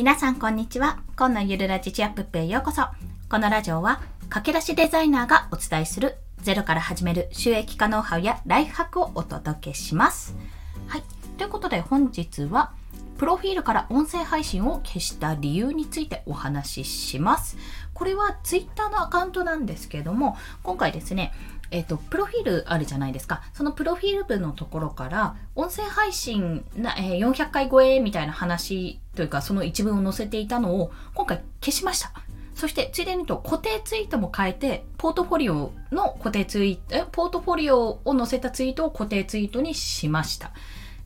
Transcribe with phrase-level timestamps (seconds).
[0.00, 1.02] 皆さんこんにちは。
[1.14, 2.84] 今のゆるラジチアップへようこそ。
[3.28, 10.34] このラジオは駆け出しデザイナーがお伝えするゼロから始める収益化ノウハウやライフハックをお届けします。
[10.86, 11.02] はい。
[11.36, 12.72] ということで本日は
[13.18, 17.58] プロフィールから音声配信を消した理由についてお話しします。
[17.92, 21.34] これは Twitter のアカウントなんですけども、今回ですね、
[21.70, 23.42] えっ、と、プロフィールあるじゃないですか。
[23.52, 32.10] そのプロフィール部のところから、音声配信な、えー400回超えみたいな話というか、その一文を載せていたのを今回消しました。
[32.54, 40.52] そして、ついでにと固定ツイートも変えて、ポートフォリオの固定ツイート、ポートフォリオを載せたツイートを固定ツイートにしました。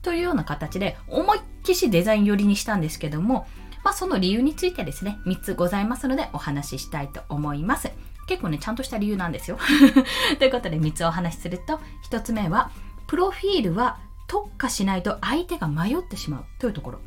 [0.02, 3.48] というような形で、思いっきしデザイン寄りにしたんですけども、
[3.82, 7.90] まあ、その理由についてですね、3つございますのでお話ししたいと思います。
[8.28, 9.58] 結構ね、ちゃんとした理由なんですよ。
[10.38, 12.70] ということで3つお話しすると、1つ目は、
[13.08, 17.00] プロフィールは特化しないと相手が迷ってしまうというところ。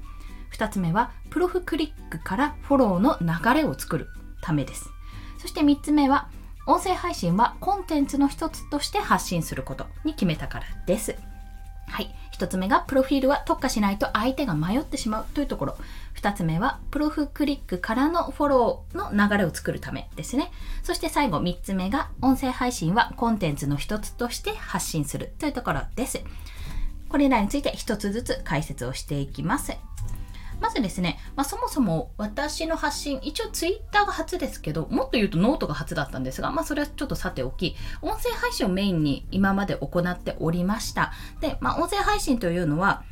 [0.58, 4.10] 2つ目は、プロフクリックからフォローの流れを作る
[4.42, 4.90] ためです。
[5.38, 6.30] そして3つ目は、
[6.66, 11.16] 音声配信はコンテンツの一つとして発信することに決めたからです。
[11.88, 12.14] はい。
[12.32, 15.78] 一つ目が、プロフィールは特化しないと相手が迷ってしまうというところ。
[16.14, 20.52] 二つ目は、プロフクリックからのフォローの流れを作るためですね。
[20.84, 26.22] そして最後、三つ目が、音声配信はコンテンツの一つとして発信するというところです。
[27.10, 29.78] これらについて一つずつ解説をしていきます。
[30.60, 41.12] まずですね、まあ、そもそも私の発信、一応ツイッターが初ですけど、もっと言うとノートが初だったんですが、まあそれはちょっとさておき、音声配信をメインに今まで行っておりました。
[41.42, 43.04] で、まあ音声配信というのは、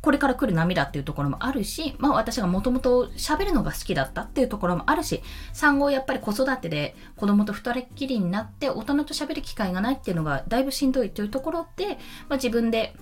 [0.00, 12.96] これから来る波だっていうところもあるし、まあ私がもともと喋るのが好きだったっていうところもあるし、産後やっぱり子育てで子供と二人っきりになって大人と喋る機会がないっていうのがだいぶしんどいというところで、まあ自分で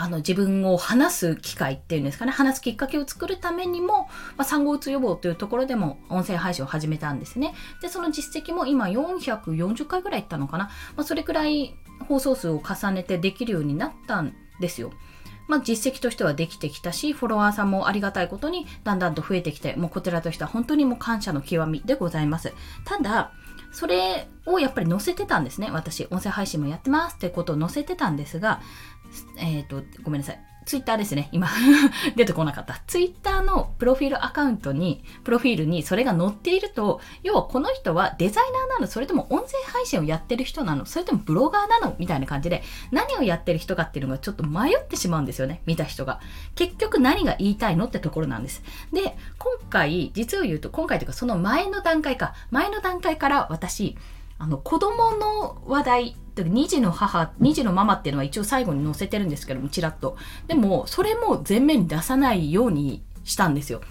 [0.00, 7.54] あの自分を話す機会っていうんですかね、話すきっかけを作るためにも、まあ、産後うつ予防というところでも音声配信を始めたんですね。
[7.82, 10.70] で、その実績も今440回ぐらいいったのかな。
[10.96, 11.74] まあ、それくらい
[12.08, 14.90] 放送数を重ねてできるようになったんですよ。
[15.48, 22.54] まあ、実績としてはできてきたし、フォロワーさんもありがたいことにだんだんと増えてきて、もうこちらとしては本当にもう感謝の極みでございます。
[22.86, 23.32] ただ、
[23.72, 25.70] それをやっぱり載せてたんですね。
[25.70, 28.60] 私、音声配信もやってますってことを載せてたんですが、
[29.38, 30.49] えっ、と、ごめんなさい。
[30.66, 31.28] ツイッターですね。
[31.32, 31.48] 今、
[32.16, 32.80] 出てこなかった。
[32.86, 45.62] ツイッターのプロフィールアカウントに、プロフィールにそれが載っていると、要はこの人はデザイナーなのそれとも音声配信をやってる人なのそれともブロガーなのみたいな感じで、何をやってる人かっていうのがちょっと迷ってしまうんですよね。
[45.66, 46.20] 見た人が。
[46.54, 48.62] 結局何が言いたいのってところなんです。
[48.92, 53.96] で、今回、実を言うと、今回というかその前の段階か、前の段階から私、
[54.40, 60.16] あの子供の話題2児の母2児のママっていうのは一応最後に載せてるんですけどもちらっと。
[60.46, 63.82] でもそれも前面に出さないようにしたんですよ。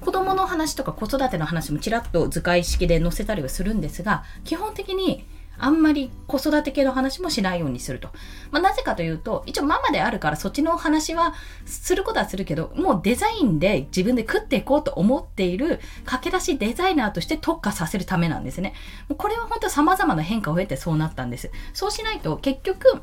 [0.00, 5.24] 子供の話とか子育ての話もちらっと図解式で載せたりはするんですが基本的に
[5.58, 8.08] あんまり子育て系の話もしないようにすると。
[8.50, 11.34] まあ、なぜかというと、一応ママであるからそっちの話は
[11.66, 18.74] することはするけど、もうデザインで自分で食っていこうと思っている駆け出しデザイナーとして特化させるためなんですね。
[19.08, 21.50] もうこれは本当様々な変化を経てそうなったんです。
[21.72, 23.02] そうしないと結局、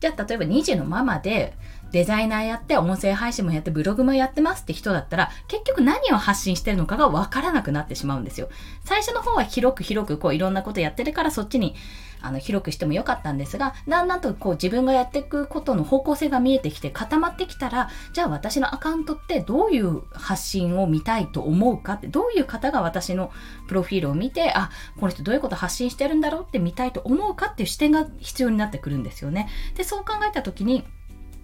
[0.00, 1.56] じゃあ例えば2児のママで
[1.94, 8.48] デザイナーやって音声配信もやってブログもやってますって人だったら結局何を発信してるのかがわからなくなってしまうんですよ。
[8.84, 11.76] 最初の方は広く広くこういろんなことやってるからそっちに
[12.20, 23.30] あの広くしてもよかったんですがだんだんとこう自分がやっていくことの方向性が見えてきて固まってきたらじゃあ私のアカウントってどういう発信を見たいと思うかってどういう方が私の
[23.68, 29.48] プロフィールを見てあこの人どういうこと発信してるんだろうって見たいと思うかっていう視点が必要になってくるんですよね。
[29.76, 30.84] でそう考えた時に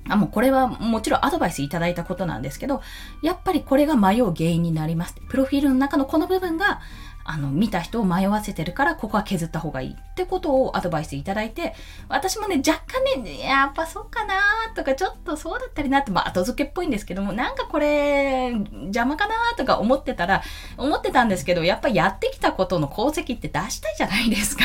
[0.09, 2.83] あ、もうこれはもちろんアドバイスいただいたことなんですけど、
[3.23, 5.15] やっぱりこれが迷う原因になります。
[5.29, 6.81] プロフィールの中のこの部分が、
[7.25, 11.75] あの、見た人を迷わせてるから、ここは削った方がいいってことをアドバイスいただいて、
[12.09, 14.35] 私もね、若干ね、やっぱそうかな
[14.75, 20.43] とか、ちょっとそうだったりなって、まあ、後付けっぽいんですけども、なんかこれ、邪魔かなとか思ってたら、
[20.77, 24.65] 思ってたんですけど、やっぱやってきたことの功績って出したいじゃないですか。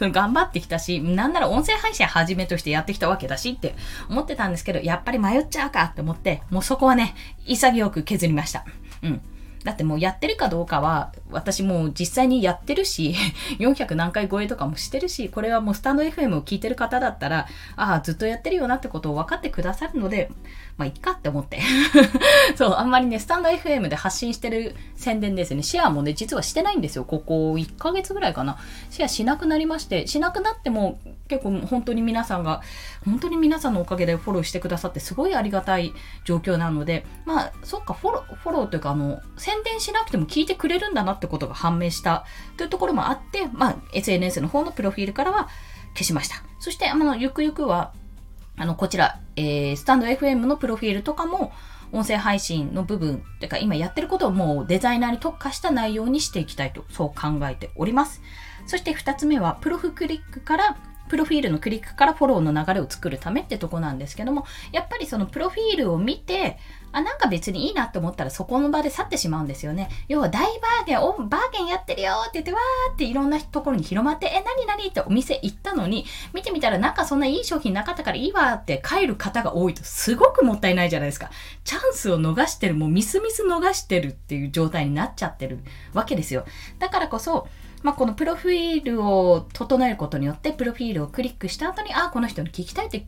[0.10, 3.74] 頑張ってきたし、なんなら音声配信はじめとしてやってきたわけだしって
[4.08, 7.14] 思ってたんですけど、やっぱり迷っちゃうかって思って、もうそこはね、
[7.46, 8.64] 潔く削りました。
[9.02, 9.22] うん。
[9.64, 13.14] だってもうやってるかどうかは、私もう実際にやってるし、
[13.58, 17.46] 400何回超えとかもしてるし、これはもうスタンド FM を聞いてる方だったら、
[17.76, 20.30] ああ、ずっとやってるよなってことを分かってくださるので、
[20.76, 21.60] まあいっかって思って。
[22.56, 25.62] そう、あんまりね、スタンド FM で発信してる宣伝ですね。
[25.62, 27.04] シェアもね、実はしてないんですよ。
[27.04, 28.58] ここ1ヶ月ぐらいかな。
[28.90, 30.98] シェアしなくなりまして、しなくなっても、
[31.34, 32.62] 結構本当に皆さんが、
[33.04, 35.92] 本当に皆さんのおかげでフォローしてくださってすごいありがたい
[36.24, 42.24] 状況なので、まあ、そっか、フォロー、フォローというか、あの、宣伝しなくても聞いてくれるんだなってことが判明した
[42.56, 45.48] というところもあって、まあ、SNS の方のプロフィールからは
[45.94, 46.36] 消しました。
[46.60, 47.92] そして、あの、ゆくゆくは、
[48.56, 51.52] あの、こちら、えー、スタンド FM のプロフィールとかも、
[51.94, 58.20] 音声配信の部分、てか今やってることをもうデザイナーに特化した内容にしていきたいと、そう考えております。
[58.66, 60.76] そして二つ目は、プロフクリックから
[61.08, 66.58] プロフィールのクリックからフォローの流れを作るためってとこなんですけども、やっぱりそのプロフィールを見て、
[66.92, 69.90] あ、なんか別にいいなって思ったらそこの場で去ってしまうんですよね。
[70.08, 81.30] 要は大バーゲン、お、バーゲンやってるよって言って、わーっていろんなところに広まって、え、なになにってお店行ったのに、見てみたらなんかそんないい商品なかったからいいわって帰る方が多いとすごくもったいないじゃないですか。
[81.64, 85.58] チャンスを逃してる、もうミスミス逃してるっていう状態になっちゃってる
[85.92, 86.46] わけですよ。
[86.78, 87.48] だからこそ、
[87.84, 93.06] まあ、このプロフィールを整えることによって、プロフィールをクリックした後に、あ、この人に聞きたいって、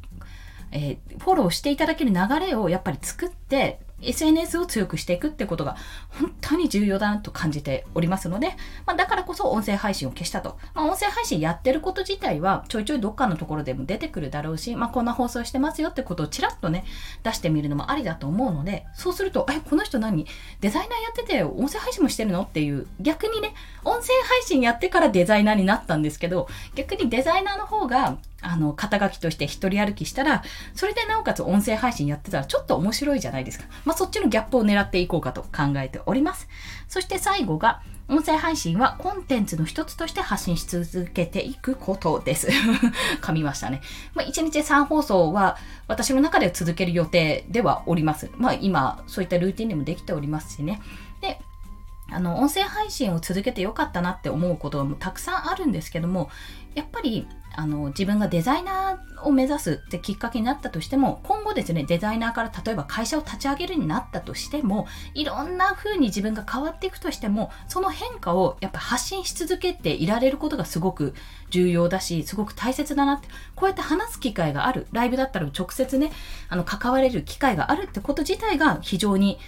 [0.71, 5.77] えー、フォローしていただける流れをやっぱり作って、SNS を強くしていくってことが
[6.09, 8.49] 本当に重要だなと感じておりますので、
[8.87, 10.59] まあ、だからこそ音声配信を消したと。
[10.75, 16.85] まあ、音声配信やってること自体はちょいちょいどっかのところでも出てくるだろうし、まあ、こんな放送してますよってことをちらっとね、
[17.23, 20.27] 出してみるのもありだと思うので、そうすると、え、この人何？
[20.61, 22.43] デザイナーやってて音声配信もしてるの？
[22.43, 23.55] っていう、逆にね、
[23.85, 30.43] 音声配信やってからデザイナーになったんですけど、逆にデザイナーの方があの、肩書きとして一人歩きしたら、
[30.75, 33.67] それでなおかつ音声配信やってたらちょっと面白いじゃないですか。
[33.85, 36.49] まあ、そっちのギャップを狙っていこうかと考えております。
[36.89, 42.47] そして最後が、音声配信はコンテンツの一つとして発信し続けていくことです。
[43.21, 43.81] 噛みましたね。
[44.15, 45.57] まあ、1日3放送は
[45.89, 48.31] 私の中で続ける予定ではおります。
[48.37, 50.81] まあ、今、そういったルーティンにもできておりますしね。
[51.21, 51.41] で、
[52.09, 56.31] あの、音声配信を続けてよかったなって思うこともたくさんあるんですけども、
[56.77, 57.27] やっぱり
[57.57, 71.15] あの自分がデザイナーを目指すってきっかけになったとしても今後ですねデザイナーから例えば会社を立ち上げるになったとしてもいろんな風に自分が変わっていくとしてもその変化をやっぱ発信し続けていられることがすごく
[71.51, 74.87] 重要だしすごく大切だなってこうやって話す機会がある。
[74.93, 76.13] ライブだったら直接ね
[76.49, 79.39] あの関われる機会があるってこと自体が非常に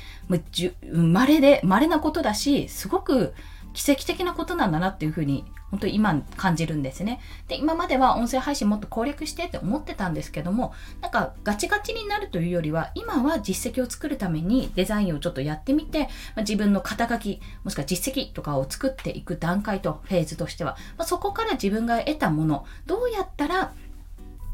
[0.93, 3.35] 稀で稀なことだしすごく
[3.75, 7.21] 奇跡的なことなんだなっていうふうに本当に今感じるんですね。
[7.47, 16.07] で、今までは音声配信もっと攻略してって思ってたんですけども、なんかガチガチになるというよりは、今は実績を作るためにデザインをちょっとやってみて、ま
[16.37, 23.73] あ、自分の肩書き、もしくは実績とかを作っていく段階とフェーズとしては、まあ、そこから自分が得たもの、どうやったら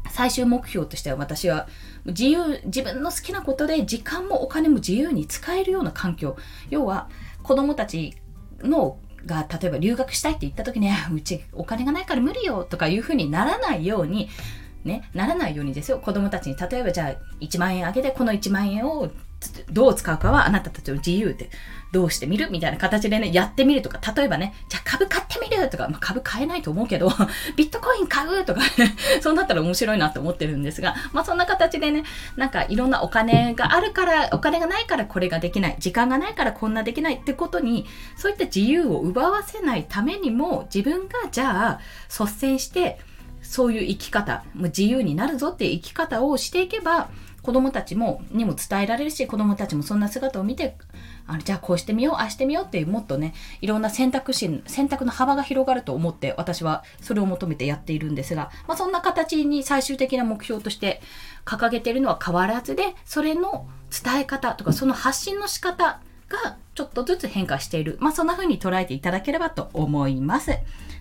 [0.09, 1.67] 最終目標としては私は
[2.05, 6.35] 自由、自分の好きなことで時間もお金も自由に使えるような環境。
[6.69, 7.09] 要は
[7.41, 8.15] 子供たち
[8.61, 14.29] のが例えば留学したいって言った時に うちお金がないから無理よとかいうふうにならないように
[14.83, 15.97] ね、ならないようにですよ。
[15.97, 19.09] 子供たちに例えばじゃあ1万円あげてこの1万円を
[19.71, 21.49] どう使うかはあなたたちの自由で
[21.95, 27.09] どうしてみるみたいな形でね、やってみるとか、例えばね、じゃあ株買ってみるとか、まあ、株買えないと思うけど、
[27.55, 32.03] ビットコイン買うとか、ね、 そうなったら面白いなと思ってるんですが、まあそんな形でね、
[32.35, 37.85] なんかいろんなお金があるから、お金がないからこれができない、時間がないからこんなできないってことに、
[38.17, 42.99] そういった自由を奪わせないためにも、自分がじゃあ率先して、
[43.41, 47.09] そういう生き方、もう自由になるぞっていう生き方をしていけば、
[47.45, 50.75] 子供たちもにも伝えられるし子供たちもそんな姿を見て
[51.27, 61.01] あじゃあこうしてみようああしてみようっていうもっとねいろんな選択肢選択の幅が広がると思って私はそれを求めてやっているんですが、まあ、そんな形に最終的な目標として
[61.45, 63.67] 掲げているのは変わらずでそれの
[64.03, 67.97] 伝え方とかその発信の仕方がちょっとずつ変化している。
[68.01, 70.51] まあ、そんな風に捉えていただければと思います。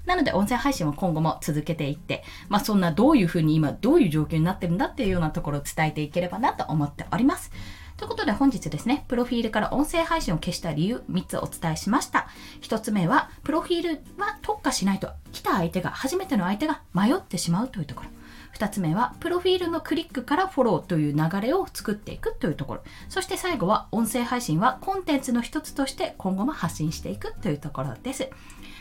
[0.07, 7.51] なので、音声配信は今後も続けていって、まあ、そんなどういうふうに今、どういう状況になってるんだっていうようなところを伝えていければなと思っております。
[7.97, 12.29] ということで本日ですね、プロフィールから音声配信を消した理由3つお伝えしました。
[12.63, 18.11] 1つ目は、プロフィールは特化しないと、来た相手が、初めての相手が迷ってしまうというところ。
[18.57, 22.83] 2つ目は、プロフィールのクリックからフォローという流れを作っていくというところ。
[23.09, 28.29] そして最後は、音声配信はコンテンツの一つとして今後も発信していくというところです。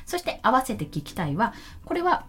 [0.05, 1.53] そして合わせて聞きたいは、
[1.85, 2.25] これは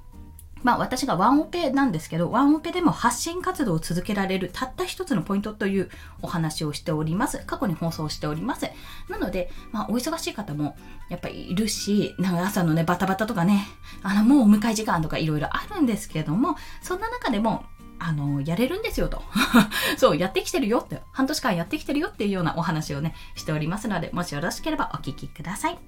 [0.65, 5.91] まあ私がワンオペなんですけど、ワンオペでも発信活動を続けられるたった一つのポイントという
[6.23, 7.45] お話をしております。
[7.47, 8.67] 過去に放送しております。
[9.09, 10.77] なので、まあお忙しい方も
[11.11, 13.69] やっぱりいるし、なんか朝のね、バタバタとかね、
[14.03, 17.65] あのもうお迎え時間とかいろいろあるんですけども、そんな中でも
[17.99, 19.23] あの、やれるんですよと。
[19.97, 25.79] そう、やってきてるよって、半年間やってきてるよっていうようなお話をね、しておりますので、もしよろしければお聞きください。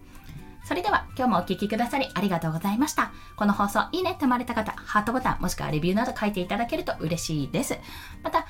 [0.67, 3.13] それでは今日もお聴きくださりありがとうございました。
[3.37, 7.79] この放送いいねって思われた方、ハートボタンもしくはレビューなど書いていただけると嬉しいです。
[8.25, 8.47] また、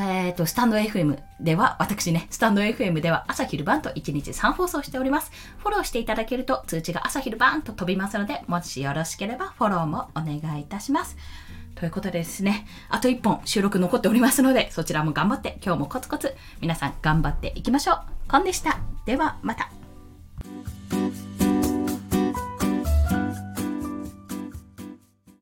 [0.00, 5.32] えっ、ー、と、スタンド FM では、私ね、スタンド FM では朝昼晩と1日3放送しております。
[5.58, 11.18] フォローしていただけると通知が朝昼晩と飛びますので、もしよろしければフォローもお願いいたします。
[11.74, 18.00] ということでですね、あと1本収録残っておりますので、そちらも頑張って、今日もコツコツ皆さん頑張っていきましょう。
[18.30, 18.78] コンでした。
[19.04, 19.70] ではまた。